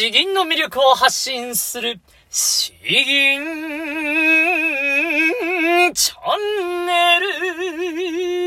[0.00, 3.38] 詩吟の魅力を発信する、詩吟
[5.92, 8.39] チャンネル。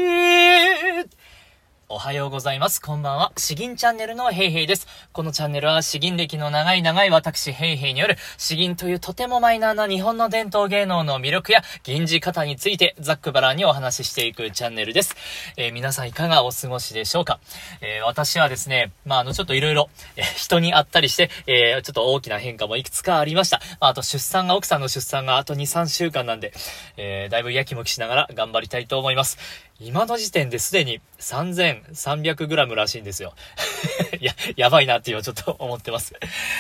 [1.96, 2.82] おはようございます。
[2.82, 3.32] こんばんは。
[3.38, 4.88] 詩吟チャンネルのヘイヘイです。
[5.12, 15.16] このチャンネルは詩吟歴の長い長い私ヘイヘイによる詩吟というとてもマイナーな日本の伝統芸能の魅力や吟じ方についてざっくばらんにお話ししていくチャンネルです。
[15.56, 17.40] えー、皆さんいかがお過ごしでしょうか？
[17.82, 19.92] えー、私はですね、まあ、あの、ちょっといろいろ、
[20.36, 23.62] 人に会ったりして、えちょっと大きな変化もいくつかありました。
[23.80, 26.54] まあ、あと出産が、奥さんの出産があと2、3週間なんで、
[26.98, 29.38] えだいぶやきもきしながら頑張りたいと思います。
[29.80, 33.34] 今の時点ですでに 3300g らしいんですよ。
[34.22, 36.14] や、やばいなっていうのをちょっと思ってます。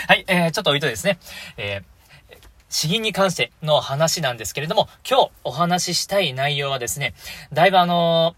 [0.07, 1.19] はい、えー、ちょっと置いといてですね、
[1.57, 2.35] えー、
[2.69, 7.13] 詩吟に関しての話なんですけれども、今日お話ししたい内容はですね、
[7.53, 8.35] だいぶあの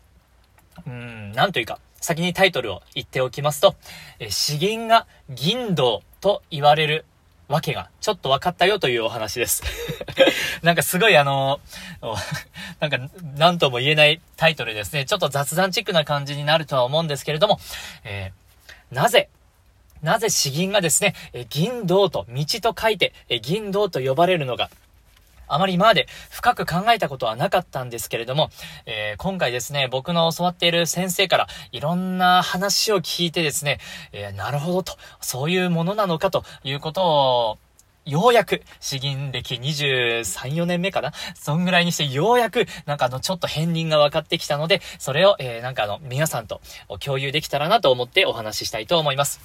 [0.86, 3.76] ー、うん、なんというか、先にタイトルを言っておきますと、
[4.20, 7.06] え詩吟が銀道と言われる
[7.48, 9.64] わけが、ちょっと分かったよというお話です。
[10.64, 11.60] なんかすごいあの、
[12.80, 12.98] なんか、
[13.38, 15.06] 何とも言えないタイトルですね。
[15.06, 17.60] ちょっと雑談チックな感じになるとは思うんですけれども、
[18.04, 19.30] えー、なぜ、
[20.02, 21.16] なぜ詩吟がですね、
[21.50, 24.70] 銀道と、道と書いて、銀道と呼ばれるのが、
[25.48, 28.50] あまり今まで深く考えたことはなかったんですけれども、
[28.86, 33.80] えー、今回ですね、僕の教わっている先生からいろんな話を聞いてですね、
[34.12, 37.58] えー、なるほどと、そういうものなのかということを、
[38.06, 46.62] ようやく、詩吟歴23、4年目かなそんぐらいにして、ようやく、なんかあの、ちょっと片鱗が分かってきたので、それを、えー、なんかあの、皆さんと
[47.00, 49.40] 共有できたらなと思ってお話ししたいと思います。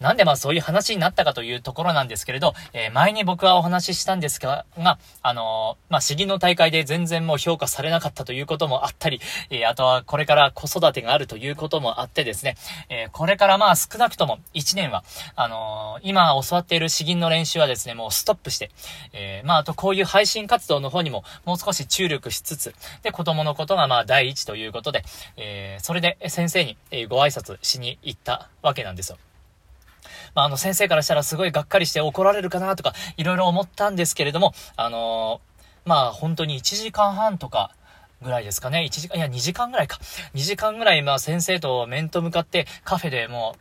[0.00, 9.20] なんでまあそういう話になったかというところなんですけれど、えー、前に僕はお話ししたんですが、があのー、まあ、詩吟の大会で全然もう評価されなかったということもあったり、
[9.50, 12.56] えー、あとはこれから子育てがあるということもあってですね、
[12.88, 15.04] えこれからまあ少なくとも1年は、
[15.36, 18.70] あの今教わっている詩吟の練習はですね、もうストップして、
[19.12, 25.04] えまああとこういう配信活動の方にももう少し注力しつつ、で、子供のことがまあ第一ということで、
[25.36, 29.18] えそれで先生にご挨拶しに行ったわけなんですよ。
[30.34, 37.74] まあ、あの、先生からしたらすごいがっかりして怒られるかなとか、いろいろ思ったんですけれども、あのー、まあ、本当に1時間半とか、
[38.22, 38.86] ぐらいですかね。
[38.86, 39.98] 1時間、いや、2時間ぐらいか。
[40.34, 43.60] 2時間ぐらい、まあ、先生と面と向かってカフェでもう、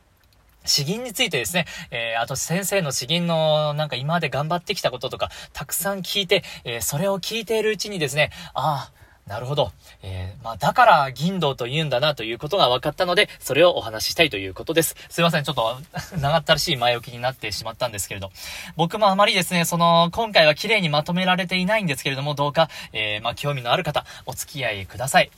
[0.66, 8.99] 詩吟についてですね、えー、あと先生の詩吟のなんか今まで頑張ってきたこととか、たくさん聞いて、えー、それを聞いているうちにですね、ああ、
[9.30, 9.72] なるほど。
[10.02, 14.96] えー、まあ、だから銀道と言うんだなということが分かったので、それをお話ししたいということです。
[15.08, 15.44] すいません。
[15.44, 15.78] ちょっと
[16.18, 18.32] 長ったらしい前置きになってしまったんですけれど。
[18.76, 25.30] 僕もあまりですね、その、今回は綺麗にまとめられていないんですけれども、どうか、えー、まあ、興味のある方、お付き合いください。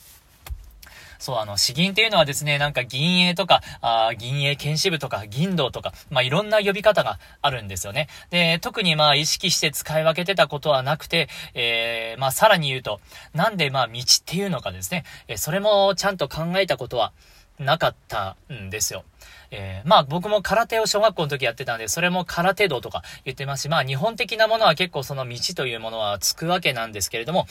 [1.22, 8.08] そう、あの、詩吟っていうのはですね、なんか銀営とか、あ銀営検視部とか、銀道とか、まあ、いろんな呼び方があるんですよね。
[8.32, 13.00] で、特にまあ、意識して使い分けてたことはなくて、えー、まあ、さらに言うと、
[13.36, 17.14] なんでまあ、道っていうのかですね、えそれもちゃんと考えたことは
[17.60, 19.04] なかったんですよ。
[19.52, 27.46] えー、まあ僕も空手を小学校の時やってたんで、それも空手道とか言ってますし、まあ日本的なものは結構その道というものはつくわけなんですけれども、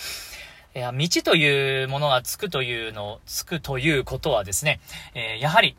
[0.72, 4.81] いや、道というものがつくというの、つくということはですね、
[5.14, 5.76] えー、やはり、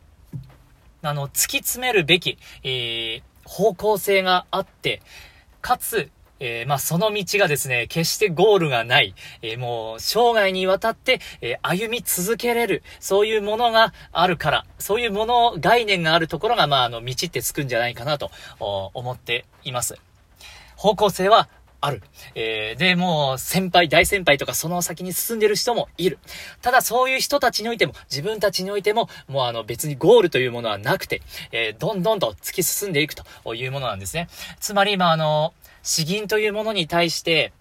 [1.00, 5.00] あの、突き詰めるべき、えー、方向性があって、
[5.62, 6.10] かつ、
[6.40, 19.96] えー、まあ、その道がですね、決してゴールがない、えー、もう、生涯にわたって、えー、歩み続けれる、そういうものがあるから、そういうもの、概念があるところが、まあ、あの、道ってつくんじゃないかなと、思っています。
[20.76, 21.48] 方向性は
[21.82, 22.00] ある。
[22.36, 26.18] えー、で、もう、先輩、大先輩とかその先に進んでる人もいる。
[26.62, 34.28] ただ、そういう人たちにおいても、自分たちにおいても、もうあの、別にゴールというものはなくて、えー、どんどんと突き進んでいくというものなんですね。
[34.60, 37.52] つまり、まあ、あの、詩吟というものに対して、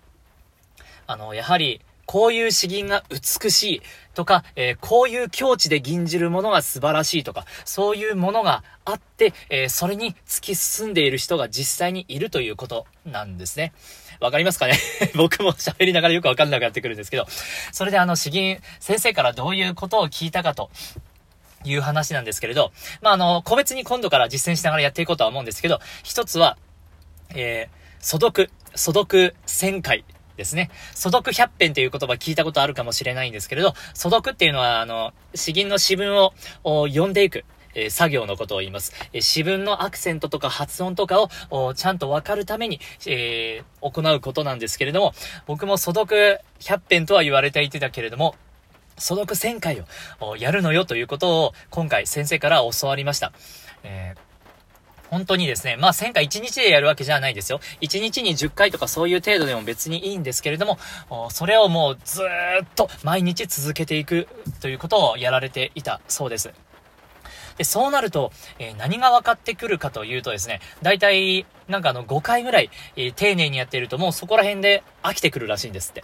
[1.07, 1.81] あの、やはり、
[2.11, 3.81] こういう詩吟が美しい
[4.15, 13.71] とか、えー、こういう境地で吟じるものが素晴らしいとか、そういうものがあって、えー、それに突き進んでいる人が実際にいるということなんですね。
[14.21, 14.79] わかりますかね？
[15.15, 17.27] 僕も喋りながらよくわかんなくなってくるんですけど、
[17.73, 20.69] それであの詩吟、先生からどういうことを聞いたかと、
[21.63, 22.71] いう話なんですけれど、
[23.01, 26.57] まあ、あの、個別に今度から実践しながらやっていこうとは思うんですけど、一つは、
[27.35, 30.03] えー、素読、素読1000回
[30.37, 30.71] ですね。
[30.95, 36.33] 素読100編という言葉聞いたことあるかもしれないんですけれど、素読っていうのは、あの、詩吟の詩文を
[36.87, 37.45] 読んでいく。
[37.75, 38.93] えー、作業のことを言います。
[39.13, 45.13] えー、詩文のアクセントとか発音とかをちゃんとわかるために、えー、行うことなんですけれども、
[45.45, 48.35] 僕も素読100編とは言われていてたけれども、
[48.97, 49.83] 素読1000回
[50.19, 53.31] をやるのよということを今回先生から教わりました。
[53.83, 54.31] えー
[55.11, 57.59] 本当にですね、まあ1000回1日でやるわけじゃないですよ。
[57.81, 60.79] 1日に10回とかそういう程度でも別にいいんですけれども、
[61.29, 64.29] それをもうずっと毎日続けていく
[64.61, 66.53] ということをやられていたそうです。
[67.57, 76.03] で、そうなると、えー、何が分かってくるかというとですね、大体、なんかあの、5回ぐらい、えー、丁寧にやっていると、もうそこら辺で飽きてくるらしいんですって。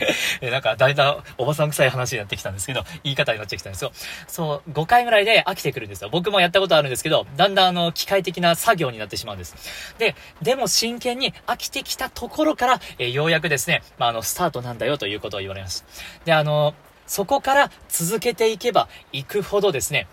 [0.40, 3.92] えなんか、だいたいおばさん臭い話になってきたんですけど、言い方になってきたんですよ。
[4.26, 6.10] そう、5回ぐらいで飽きてくるんですよ。
[6.10, 9.94] 僕もやったことあるんですけど、だんだんあの、機械的な作業になってしまうんです。
[9.98, 15.84] で、でも真剣に飽きてきたところから、えー、ようやくですね、まあ、あの、スタートなんだよということを言われます。
[16.24, 16.74] で、あの、
[17.06, 20.06] そこから続けていけば行くほどですね、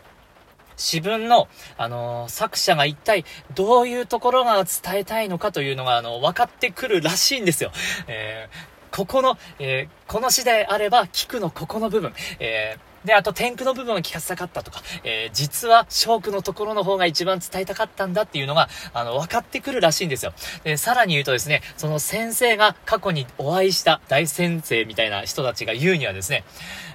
[0.77, 1.47] 自分の、
[1.77, 3.25] あのー、作者が一体
[3.55, 7.71] どういうところが伝えたいのかというのが、あの、分かってくるらしいんですよ。
[8.07, 12.77] えー、ここの、えー、この詩であれば、聞くのここの部分、え
[13.07, 20.33] で、あと、天空の部分を聞かせたかったとか、えー、実は、ショークのところの方が一番伝えたかったんだっていうのが、あの、分かってくるらしいんですよ。
[20.65, 26.43] で、さらに言うとですね、その先生が過去にお会いした大先生みたいな人たちが言うにはですね、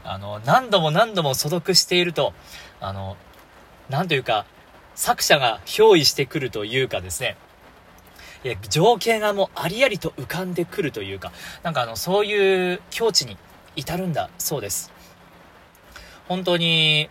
[0.05, 2.34] あの、何度も何度も所読していると、
[2.81, 3.17] あの、
[3.93, 4.47] なんというか、
[4.94, 7.37] 作者が憑依してくるというかですね、
[8.43, 11.31] いや情景がもうありありと浮かんでくるというか、
[11.62, 13.37] なんかあの、そういう境地に
[13.77, 14.91] 至るんだそうです。
[16.27, 17.11] 本当に、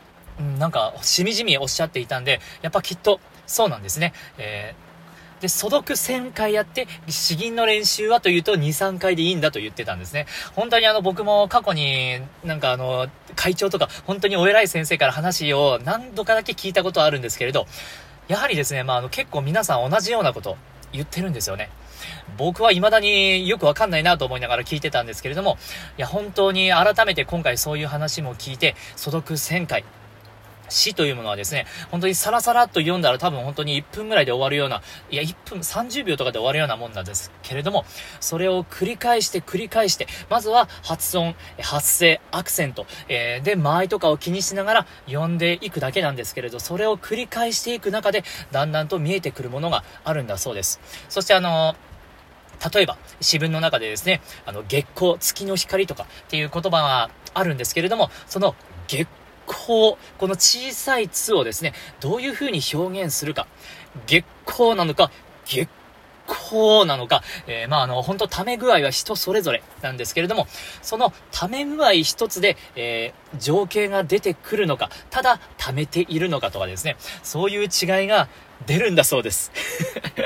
[0.57, 4.13] なんか、しみじみおっしゃっていたんで、やっぱきっと、そうなんですね。
[4.39, 4.91] えー
[5.42, 10.28] で、所読1000回やって、詩吟の練習はというと2、3回でいいんだと言ってたんですね。
[10.56, 17.66] 本当にあの僕も過去になんかあの、会長とか本当にお偉い先生から話を何度かだけ聞いたことあるんですけれど、
[18.28, 20.58] やはりですね、まああの結構皆さん同じようなこと
[20.94, 21.70] 言ってるんですよね。
[22.38, 25.58] 僕は未だによくわかんないなと思いながら聞いてたんですけれども、
[25.98, 29.84] いや本当に改めて今回そういう話も聞いて、所読1000回、
[30.71, 37.85] 詩というものはですね、本当にサラサラと読んだら多分本当に1分ぐらいで終わるような、いや、1分30秒とかで終わるようなもんなんですけれども、
[38.19, 50.79] それを繰り返して繰り返して、まずは発音、発声、アクセント、えー、で、間合いとかを気にしながら読んでいくだけなんですけれど、それを繰り返していく中で、だんだんと見えてくるものがあるんだそうです。
[51.09, 51.75] そしてあの
[52.73, 58.56] 例えば、詩文の中でですね、あの、月光、月の光とかっていう言葉があるんですけれども、その
[58.88, 59.07] 月
[59.51, 63.48] 光、この小さい「つ」をですね、どういう風に表現するか。
[64.07, 65.12] 月光なのか、
[65.45, 65.69] 月
[66.27, 70.48] 光なのか、えー、まあ、あの、本当ため具合は人それぞれなんですけれども、
[70.81, 77.68] そのため具合一つで、えー、情景が出てくるのか、ただ溜めているのかとかですね、そういう違い
[78.07, 78.30] が
[78.65, 79.51] 出るんだそうです。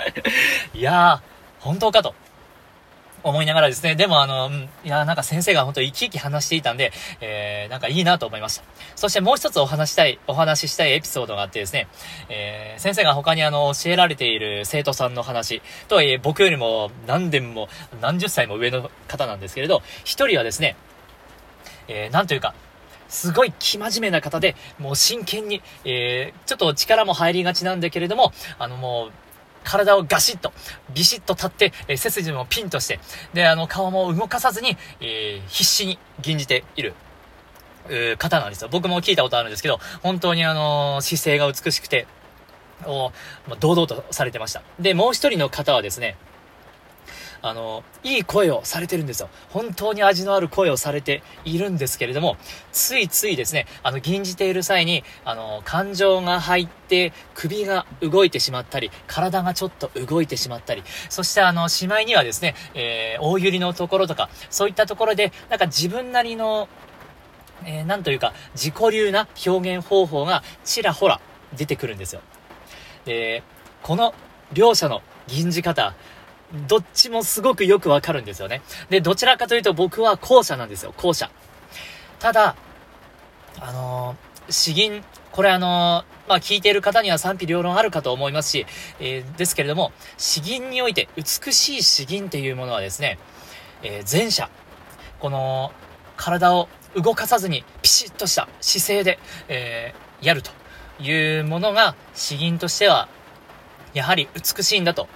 [0.73, 2.13] いやー、本当かと。
[3.25, 4.51] 思いながらですね、でもあの、
[4.83, 6.91] いや、なんか先生が本当生き生き話していたんで、
[7.21, 8.63] えー、なんかいいなと思いました。
[8.95, 11.87] そしてもう一つお話したい、お話ししたいエピソードがあってですね、
[12.29, 17.67] えー、先生が他にあの、教えられている生徒さんの話、とはいえ僕よりも何年も
[17.99, 20.75] 何十歳も上の方なんですけれど、一人はですね、
[21.87, 22.53] えー、なんというか、
[23.07, 29.24] すごい生真面目な方で、もう真剣に、えー、ちょっと力も入りがちなんだけれども、あのもう、
[29.65, 30.53] 体をガシッと、
[30.93, 32.99] ビシッと立って、えー、背筋もピンとして、
[33.33, 36.93] で、あの、顔も動かさずに、えー、必死に吟じている。
[38.17, 38.69] 方なんですよ。
[38.71, 42.07] 僕も聞いたことあるんですけど、本当にあの姿勢が美しくて、
[42.85, 43.11] お
[43.47, 44.63] まあ、堂々とされてました。
[44.79, 46.17] で、もう一人の方はですね、
[47.45, 49.29] あの、いい声をされてるんですよ。
[49.51, 52.37] 本当に味のある声をされているんですけれども、
[52.71, 66.67] ついついですね、あの、吟じている際に、あの、感情が入って、首が動いてしまったり、体がちょっと動いてしまったり、そしてあの、しまいにはですね、えー、大百合のところとか、そういったところで、なんか自分なりの、
[67.63, 71.21] えー、なんというか、自己流な表現方法がちらほら
[71.55, 72.21] 出てくるんですよ。
[73.05, 73.43] で、
[73.83, 74.15] この
[74.51, 75.93] 両者の吟じ方、
[76.67, 78.61] どっちもすごくよくわかるんですよね。
[78.89, 81.29] で、どちらかというと僕は後者なんですよ、後者。
[82.19, 82.55] ただ、
[83.59, 88.65] あのー、詩吟、これあのー、まあ、聞いている方には賛否両論あるかと思いますし、
[88.99, 93.19] えー、ですけれども、詩吟において美しい詩吟っていうものはですね、
[93.83, 94.49] え前者、
[95.19, 95.71] この、
[96.17, 99.19] 体を動かさずにピシッとした姿勢で、
[99.49, 100.51] えやると
[100.99, 103.09] いうものが詩吟としては、
[103.93, 105.07] やはり美しいんだと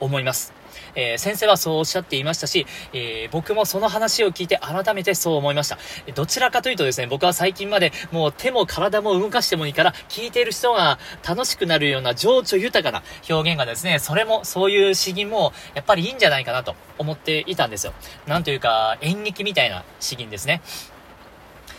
[0.00, 0.55] 思います。
[0.96, 5.78] えー、先生はそうおっしゃっていましたし、えー、僕もその話を聞いて改めてそう思いました。
[6.14, 17.92] どちらかというとですね、僕は最近までもう手も体も動かしてもいいから、聞いている人が楽しくなるような情緒豊かな表現がですね、それも、そういう詩吟も、やっぱりいいんじゃないかなと思っていたんですよ。
[18.26, 20.62] なんというか、演劇みたいな詩吟ですね。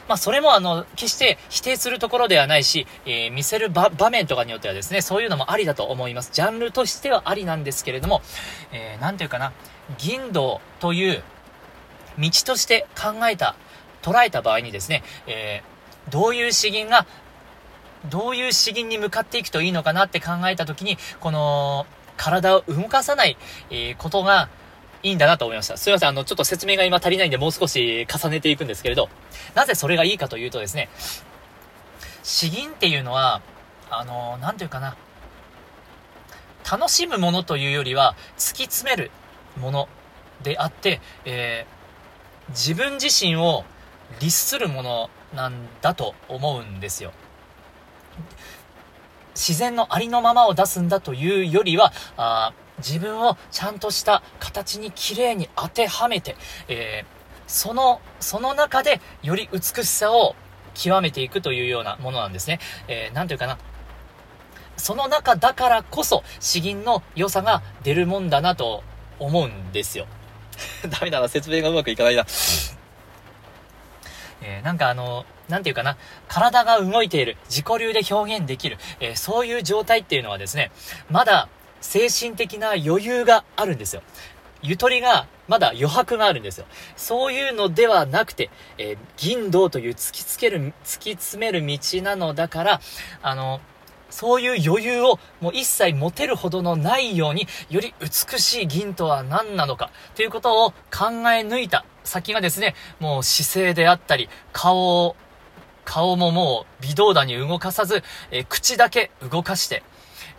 [0.08, 6.32] まあ、それもあの、決して否定するところではないし、えー、見せる場面とかによってはですね、そういうのもありだと思います。
[6.32, 8.22] ジャンルとしてはありなんですけれども、
[8.72, 9.52] えー、ていうかな、
[9.98, 11.24] 銀道という
[12.18, 13.56] 道として考えた、
[14.02, 17.06] 捉えた場合にですね、えー、どういう詩吟が、
[18.10, 21.86] どういう詩吟に向かっていくといいのかなって考えたときに、この、
[22.16, 23.38] 体を動かさない、
[23.70, 24.50] えー、ことが、
[25.08, 25.78] いいんだなと思いました。
[25.78, 29.10] すいません、あの、ちょっと説明が今足りないんで、もう少し重ねていくんですけれど、
[29.56, 30.90] なぜそれがいいかというとですね、
[32.24, 33.42] 詩吟っていうのは、
[33.90, 34.98] あの、なんていうかな、
[36.70, 39.12] 楽しむものというよりは、突き詰める
[39.58, 39.90] もの
[40.44, 43.64] であって、えー、自分自身を
[44.20, 47.14] 律するものなんだと思うんですよ。
[49.36, 56.36] 自然のありのままを出すんだというよりは、あ自分をちゃんとした形に綺麗に当てはめて、
[56.68, 57.08] えー、
[57.48, 60.36] その、その中でより美しさを
[60.74, 62.60] 極めていくというようなものなんですね。
[62.88, 63.58] えー、なんというかな。
[64.78, 68.84] その中だからこそ、詩吟の良さが出るもんだなと
[69.20, 70.06] 思うんですよ。
[70.88, 72.26] ダメだな、説明がうまくいかないな。
[74.42, 80.72] えー、なんかあの、なんていうかな、体が動いている、自己流で表現できる、えー、そういう状態っていうのはですね、
[81.10, 81.50] まだ
[81.82, 84.02] 精神的な余裕があるんですよ。
[84.62, 86.66] ゆとりが、まだ余白があるんですよ。
[86.96, 92.82] そういうのではなくて、えー、銀道という突きつける、突き詰める道なのだから、
[93.22, 93.62] あの、
[94.10, 100.76] そういう余裕をもう一切持てるほどのないように、より美しい銀とは何なのか、ということを考
[101.32, 105.16] え抜いた先がですね、もう姿勢であったり、顔を、
[105.86, 109.84] 顔ももう微動だに動かさず、えー、口だけ動かして、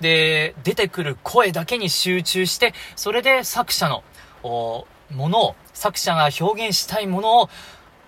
[0.01, 4.05] で、出てくる声だけに集中して、それで作者の、
[4.43, 4.87] も
[5.29, 7.51] のを、作者が表現したいものを、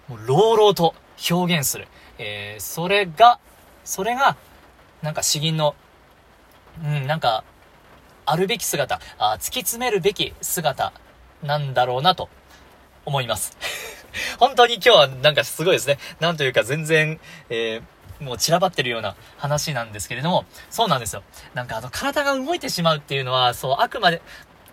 [0.08, 0.94] もう朗々と
[1.30, 1.88] 表現する。
[2.18, 3.38] えー、それが、
[3.84, 4.36] それが、
[5.02, 5.74] なんか詩吟の、
[6.84, 7.44] うん、なんか、
[8.26, 10.92] あるべき姿、あ突き詰めるべき姿
[11.42, 12.28] なんだろうなと
[13.04, 13.56] 思います。
[14.38, 15.98] 本当に今日はなんかすごいですね。
[16.20, 17.18] なんというか全然、
[17.48, 17.82] えー、
[18.20, 21.22] もう散らばってるような話なんですけれども、そうなんですよ。
[21.54, 24.22] なんかあの体が動いてしまうっていうのは、そう、あくまで、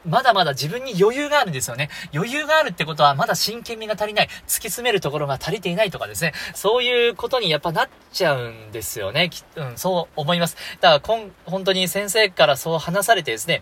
[0.06, 1.90] まだまだ自分に余裕があるんですよね。
[2.14, 6.34] 余裕があるってことはまだ真剣味が足りない、突き詰めるところが足りていないとかですね。
[6.56, 9.30] そういうことにやっぱなっちゃうんですよね。
[9.56, 10.56] うん、そう思います。
[10.80, 13.62] だからこん、本当に先生からそう話されてですね、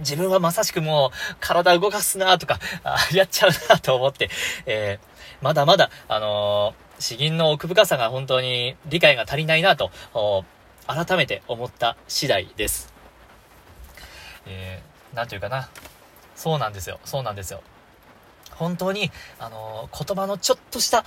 [0.00, 4.30] 自分はまさしくもう体動かすなとか、あやっちゃうなと思って、
[4.66, 9.90] えー、まだまだ、あのー、詩吟の奥深さが本当に理解が足りないなと、
[10.86, 12.92] 改めて思った次第です。
[14.46, 15.68] えー、なんというかな。
[16.36, 17.00] そうなんですよ。
[17.04, 17.62] そうなんですよ。
[18.52, 21.04] 本当に、あのー、言葉のちょっとした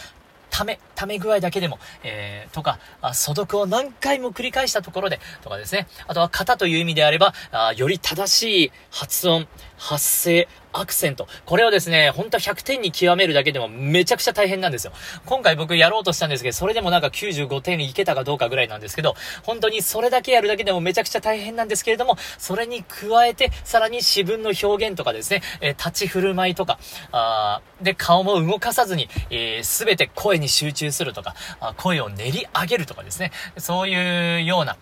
[0.49, 2.79] ため、ため具合だけでも、えー、とか、
[3.13, 5.87] 素読を何回も繰り返したところで、とかですね。
[6.07, 9.47] あとは型という意味であれば、あより正しい発音、
[9.77, 11.27] 発声、アクセント。
[11.45, 14.93] これをですね、本当は100点に極めるだけでもめちゃくちゃ大変なんですよ。
[15.25, 26.79] 今回僕やろうとしたんですけど、それでもなんか95点いけたかどうかぐらいなんですけど、本当にそれだけやるだけでもめちゃくちゃ大変なんですけれども、それに加えて、さらに詩文の表現とかですね、えー、立ち振る舞いとか、
[27.11, 34.77] あで、顔も動かさずに、えー、全て声に集中するとか、あ声を練り上げるとかですね、そういうような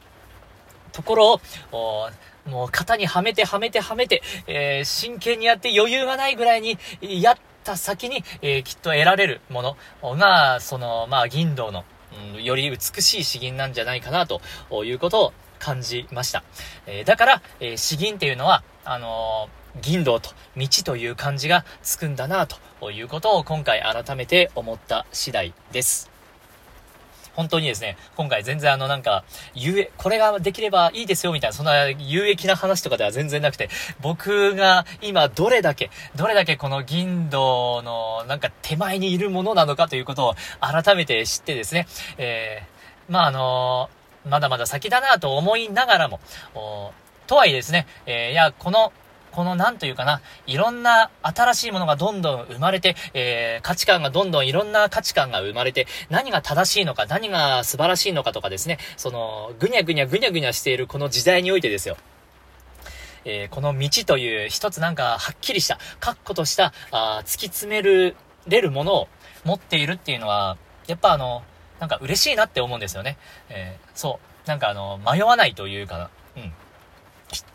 [0.92, 2.10] ところを、
[2.46, 9.78] もう型にはめてはめてはめて、えー、真剣にやって余裕がないぐらいにやった先に、えー、きっと得られるもの
[10.18, 11.84] が、その、まあ、銀道の、
[12.36, 14.42] うん、より美しい詩吟なんじゃないかなと
[14.84, 16.44] いうことを感じました。
[16.88, 19.48] えー、だから、え詩吟っていうのは、あの
[19.80, 26.11] 銀道と道という漢字がつくんだなということを今回改めて思った次第です。
[27.42, 29.24] 本当にですね、今回全然あのなんか、
[29.56, 33.70] 有益、これができればいいですよみたいな、そんな有益な話とかでは全然なくて、
[34.00, 41.88] 僕が今どれだけ、どれだけこの銀道のなんか手前にいるものなのかということを改めて知ってですね、
[42.20, 46.20] えー、まああのー、まだまだ先だなと思いながらも、
[47.26, 48.94] とはいえですね、えー、いや、この
[49.32, 61.98] このなんというかな、いろんな新しいものがどんどん生まれて、えー、価値観がどんどんいろんな価値観が生まれて、何が正しいのか、何が素晴らしいのかとかですね、その、ぐにゃぐにゃぐにゃぐにゃしているこの時代においてですよ。
[63.24, 68.16] えー、この道という一つなんかはっきりした、確固とした、あ突き詰める、
[68.48, 69.08] れるものを
[69.46, 70.58] 持っているっていうのは、
[70.88, 71.44] やっぱあの、
[71.80, 73.18] なんか嬉しいなって思うんですよね。
[73.50, 74.48] えー、そう。
[74.48, 76.10] なんかあの、迷わないというかな。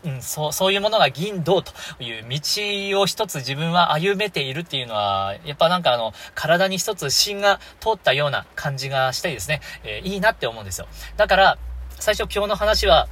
[0.05, 0.21] うん。
[0.21, 10.87] そう、そういうものが銀銅という道を一つ自分は歩めているっていうのは、やっぱなんかあの、体に一つ芯が通ったような感じがしたいですね、えー、いいなって思うんですよ。
[11.17, 11.57] だから、
[11.99, 13.07] 最初今日の話は、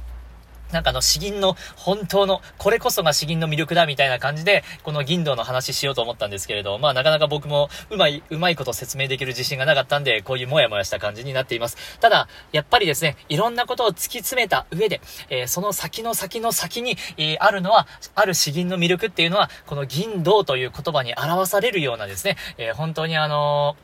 [0.72, 11.98] なんかあの、詩吟の本当の、これこそが詩吟の魅力だみたいな感じで、この銀道の話しようと思ったんですけれど、まあなかなか僕もうまい、うまいこと説明できる自信がなかったんで、こういうもやもやした感じになっています。
[12.00, 23.76] ただ、やっぱりですね、いろんなことを突き詰めた上で、えー、その先の先の先に、えー、あるのは、ある詩吟の魅力っていうのは、この銀道という言葉に表されるようなですね、えー、本当にあの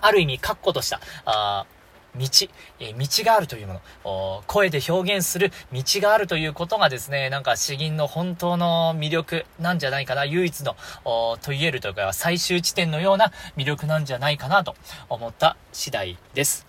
[0.00, 1.66] ある意味、確固とした、あ
[2.18, 2.48] 道、
[2.80, 14.74] え道があるというもの、声で表現する道があるということがですね、なんか詩吟の本当の魅力なんじゃないかな、唯一の、と言えるというか、最終地点のような魅力なんじゃないかなと
[15.08, 16.67] 思った次第です。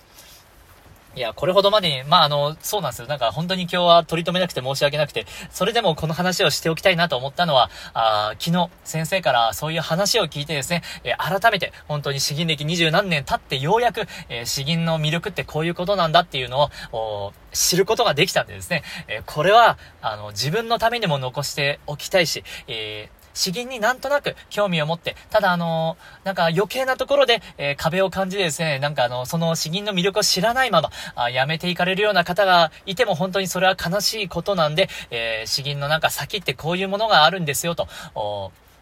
[1.15, 3.07] いや、これほどまでに、まあ、あの、そうなんですよ。
[3.07, 37.87] なんか本当に今日は取り留めなくて申し訳なくて、それでもこの話をしておきたいなと思ったのは、あ昨日先生からそういう話を聞いてですね、えー、改めて本当に詩吟歴二十何年経ってようやく、えー、詩吟の魅力ってこういうことなんだっていうのを、知ることができたんでですね、えー、これは、あの、自分のためにも残しておきたいし、えー詩吟になんとなく興味を持って、ただあのー、なんか余計なところで、えー、壁を感じてですね、なんかあの、その詩吟の魅力を知らないまま、あやめていかれるような方がいても本当にそれは悲しいことなんで、えー、詩吟のなんか先ってこういうものがあるんですよと、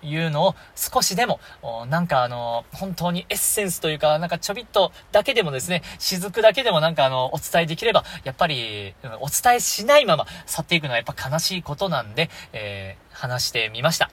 [0.03, 1.39] いうのを少しでも、
[1.89, 14.11] なんかあの、本当にエッセンスというか、なんかちょびっとだけでもですね、雫だけでもなんかあの、お伝えできれば、やっぱり、お伝えしないまま去っていくのはやっぱ悲しいことなんで、えー、話してみました。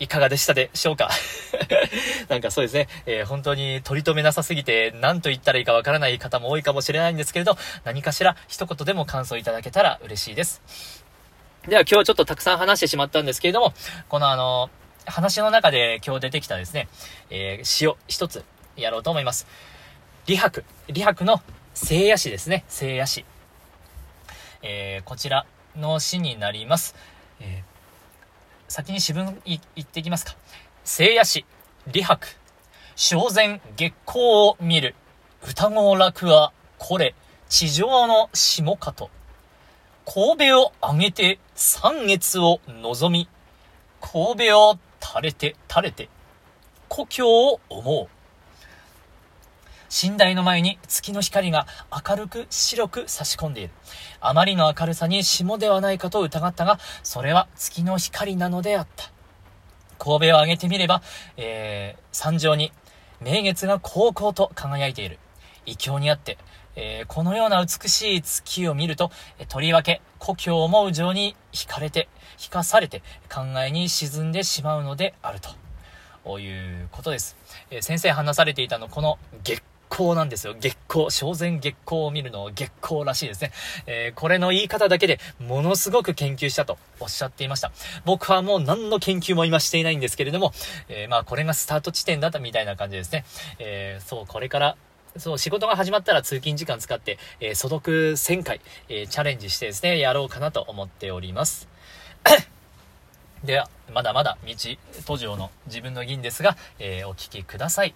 [0.00, 1.10] いかがでしたでしょうか？
[2.28, 11.04] なんかそうですね、えー、本当に取り留めなさすぎて何と言ったらいいかわからない方も多いかもしれないんですけれど、何かしら一言でも感想いただけたら嬉しいです。
[11.68, 13.74] では今日はちょっとたくさん話してしまったんですけれども、
[14.08, 14.70] このあの、
[15.04, 16.88] 話の中で今日出てきたですね、
[17.28, 18.44] えー、詩を一つ
[18.76, 19.46] やろうと思います。
[20.26, 20.64] 李白。
[20.88, 21.42] 李白の
[21.74, 22.64] 聖夜詩ですね。
[22.68, 23.26] 聖夜詩。
[24.62, 25.44] えー、こちら
[25.76, 26.94] の詩になります。
[27.40, 27.69] えー
[28.70, 30.36] 先に詩文言っていきますか。
[30.84, 31.44] 聖夜詩、
[31.86, 32.28] 李白、
[32.94, 34.94] 正前月光を見る、
[35.40, 37.16] 双子楽は、これ、
[37.48, 39.10] 地上の下かと。
[40.06, 43.28] 神戸を上げて三月を望み、
[44.00, 46.08] 神戸を垂れて垂れて、
[46.88, 48.08] 故郷を思う。
[49.90, 51.66] 寝台の前に月の光が
[52.08, 53.72] 明るく白く差し込んでいる。
[54.20, 59.10] あまりの明るさに霜ではないかと疑ったが、それは月の光なのであった。
[59.98, 61.02] 神戸を上げてみれば、
[61.36, 62.72] えー、山上に
[63.20, 65.18] 明月が高々と輝いている。
[65.66, 66.38] 異境にあって、
[66.74, 69.10] えー、このような美しい月を見ると、
[69.48, 73.02] とりわけ故郷を思う情に惹かれて、惹かされて
[73.32, 75.50] 考えに沈んでしまうのであると。
[76.38, 76.48] い
[76.82, 77.36] うことです。
[77.70, 80.54] えー、先生話されていたの、この月光なんですよ。
[80.58, 81.10] 月光。
[81.10, 83.52] 正前月光を見るのを月光らしいですね。
[83.86, 87.72] えー、これの言い方だけでものすごく研究したとおっしゃっていました。
[88.04, 90.52] 僕はもう何の研究も今していないんですけれども、
[90.88, 93.24] えー、まあこれがスタート地点だったみたいな感じですね。
[93.58, 94.76] えー、そう、これから
[95.16, 101.68] そう、仕事が始まったら通勤時間使って、えー、所読1000回、えー、チャレンジしてですね、やろうかなと思っております。
[103.44, 104.54] では、まだまだ道、
[105.06, 107.94] 途上の自分の銀ですが、えー、お聞きください。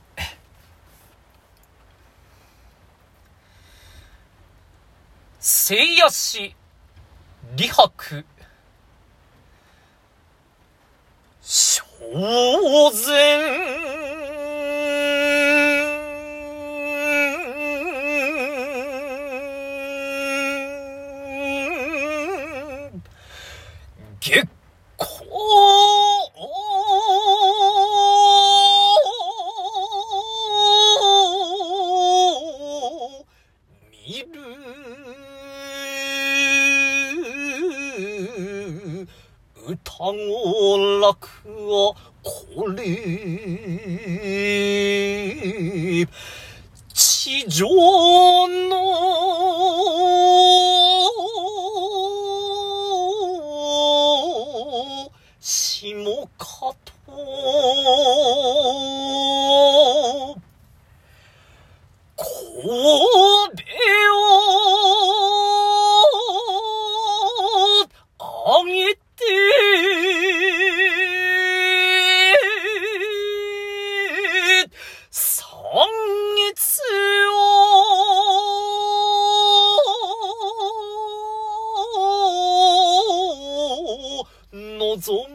[5.46, 6.56] せいやし、
[7.54, 8.24] 李白。
[11.42, 11.84] 正
[12.90, 13.84] 然。
[24.20, 24.48] 月
[39.66, 42.84] 歌を楽はこれ。
[46.92, 47.66] 地上
[48.68, 48.74] の
[55.40, 56.92] 下かと。
[62.16, 63.63] 神戸
[85.04, 85.33] 神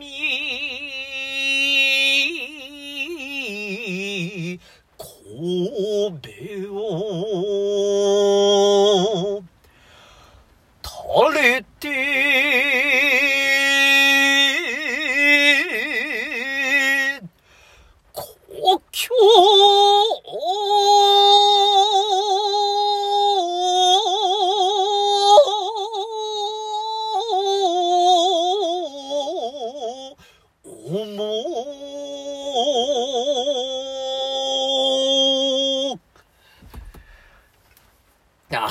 [38.58, 38.70] あ、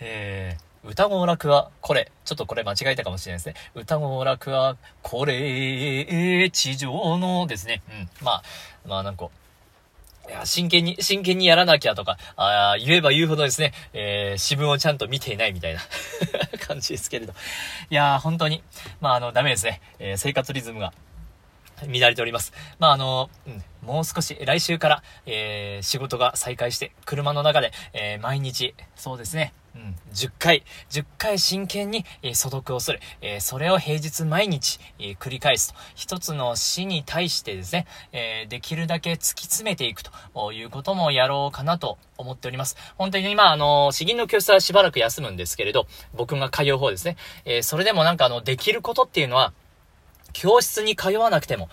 [0.00, 2.10] えー、歌語楽はこれ。
[2.24, 3.54] ちょっとこれ間違えたかもしれないですね。
[3.74, 7.82] 歌語楽はこれ、地上のですね。
[7.90, 8.24] うん。
[8.24, 8.42] まあ、
[8.86, 9.28] まあなんか、
[10.28, 15.80] いや、真剣に、真剣にやらなきゃとか、あ言えば言うほどですね、えー、詩文をちゃんと見ていないみたいな
[16.66, 17.34] 感じですけれど。
[17.90, 18.62] いやー、本当に、
[19.00, 19.80] まあ、あの、ダメですね。
[19.98, 20.92] えー、生活リズムが
[21.86, 22.52] 乱れております。
[22.78, 33.00] まあ、あの、うん、もう少し、来週から、えー、仕事が再開して、車の中で、えー、毎日、そうですね、うん、10回、10回真剣に、えー、素読をする。
[33.20, 35.78] えー、それを平日毎日、えー、繰り返すと。
[35.94, 42.76] 一つの詩に対してですね、えできるだけ突き詰めていくということもやろうかなと思っております。
[42.98, 47.16] 本当に今、あの、詩吟の教室はしばらく休むんですけれど、僕が通う方ですね。
[47.44, 49.52] えそれでもなんかあの、できることっていうのは、
[50.32, 51.68] 教室に通わなくても、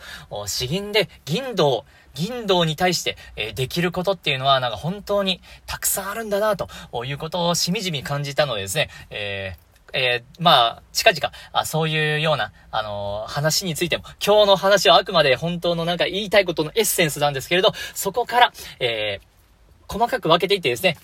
[0.47, 6.67] 詩吟で銀道、銀道に対して、えー、できることっていうのは、なんか本当にたくさんあるんだな、と
[7.05, 20.97] いうことをしみじみ感じたのでですね、えーえー、まあ、近々、あそういうような、あのー、話についても、今日の話はあくまで本当のなんか言いたいことのエッセンスなんですけれど、そこから、えー、細かく分けていってですね、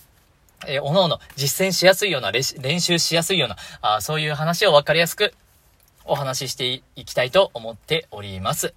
[0.68, 5.34] えー、おのおの実践しやすいような、練習しやすいような、あそういう話を分かりやすく
[6.06, 8.74] お話ししていきたいと思っております。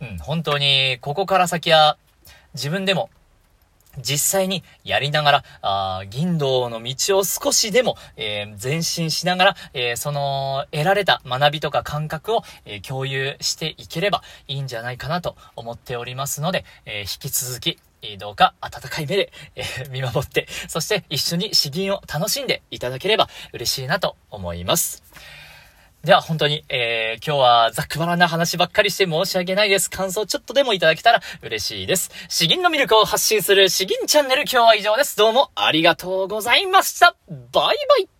[0.00, 1.96] うん、本当に、ここから先は、
[2.54, 3.10] 自分でも、
[4.00, 17.78] 実際にやりながら、あ銀道の道を少しでも、えー、前進しながら、えー、その得られた学びとか感覚を、えー、共有していければいいんじゃないかなと思っておりますので、え引き続き、
[18.18, 25.02] どうか温かい目で、え見守って、そして一緒に詩吟を楽しんでいただければ嬉しいなと思います。
[26.08, 29.90] では本当に、えー、今日はざっくばらな話ばっかりして申し訳ないです。
[29.90, 32.10] 感想ちょっとでもいただけたら嬉しいです。
[32.30, 35.18] 詩吟の魅力を発信する詩吟チャンネル今日は以上です。
[35.18, 37.14] どうもありがとうございました。
[37.28, 38.17] バイバイ